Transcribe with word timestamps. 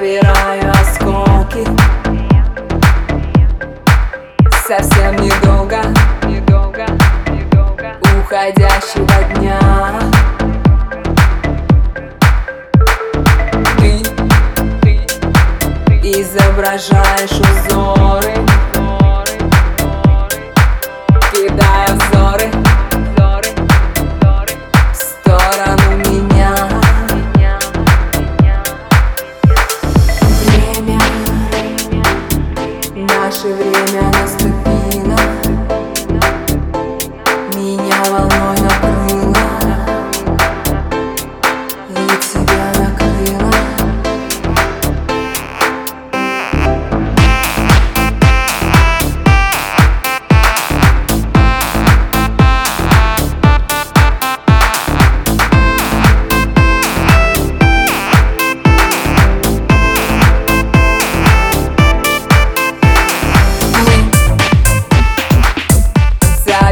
собираю 0.00 0.70
осколки. 0.70 1.66
Совсем 4.66 5.16
недолго, 5.16 5.82
недолго, 6.24 6.86
недолго 7.26 7.92
Уходящего 8.18 9.24
дня. 9.34 9.60
Ты, 13.78 14.02
ты, 14.80 15.06
ты 15.86 16.22
изображаешь 16.22 17.38
узоры. 17.68 18.34
Наше 33.42 33.54
время 33.54 34.19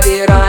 собираем 0.08 0.47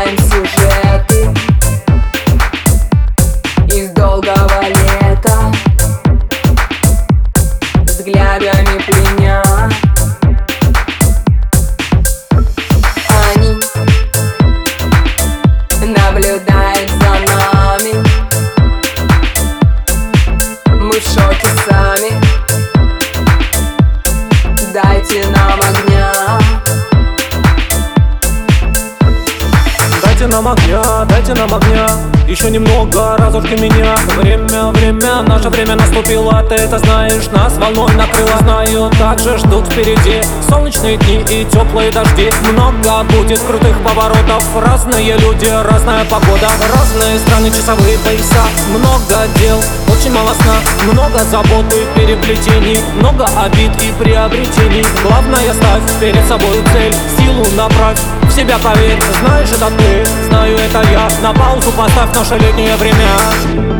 нам 30.39 30.48
огня, 30.48 30.83
дайте 31.09 31.34
нам 31.34 31.53
огня 31.55 31.87
Еще 32.30 32.52
немного, 32.52 33.17
разушки 33.17 33.59
меня. 33.59 33.95
Время, 34.17 34.69
время, 34.73 35.23
наше 35.23 35.49
время 35.49 35.75
наступило. 35.75 36.44
Ты 36.47 36.53
это 36.53 36.77
знаешь, 36.77 37.25
нас 37.31 37.58
волной 37.58 37.91
накрыло. 37.95 38.38
Знаю, 38.41 38.91
также 38.99 39.35
ждут 39.39 39.66
впереди 39.66 40.22
Солнечные 40.47 40.97
дни 40.97 41.25
и 41.28 41.45
теплые 41.45 41.89
дожди. 41.91 42.29
Много 42.51 43.03
будет 43.06 43.39
крутых 43.39 43.75
поворотов. 43.84 44.44
Разные 44.56 45.18
люди, 45.18 45.47
разная 45.47 46.06
погода. 46.06 46.50
Разные 46.72 47.18
страны, 47.18 47.50
часовые 47.50 47.97
пояса. 47.97 48.45
Много 48.78 49.28
дел, 49.39 49.57
очень 49.91 50.12
мало 50.12 50.34
сна. 50.35 50.56
Много 50.91 51.23
забот 51.31 51.66
и 51.73 52.00
переплетений. 52.00 52.79
Много 53.00 53.25
обид 53.44 53.72
и 53.81 53.91
приобретений. 54.03 54.85
Главное 55.03 55.51
ставь 55.53 56.00
перед 56.00 56.23
собой 56.28 56.63
цель. 56.73 56.94
Силу 57.18 57.44
направь, 57.56 58.00
в 58.23 58.31
себя 58.31 58.57
поверь 58.59 59.00
Знаешь, 59.22 59.50
это 59.50 59.72
ты, 59.78 60.06
знаю, 60.29 60.56
это 60.57 60.84
я. 60.91 61.09
На 61.23 61.34
поставь 61.78 62.16
наше 62.16 62.38
летнее 62.38 62.75
время 62.78 63.78